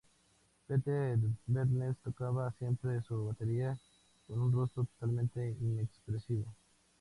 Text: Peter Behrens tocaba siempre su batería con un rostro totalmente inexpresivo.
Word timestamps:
Peter 0.65 1.15
Behrens 1.45 1.99
tocaba 2.03 2.51
siempre 2.57 3.03
su 3.03 3.27
batería 3.27 3.77
con 4.25 4.41
un 4.41 4.51
rostro 4.51 4.85
totalmente 4.95 5.55
inexpresivo. 5.61 6.47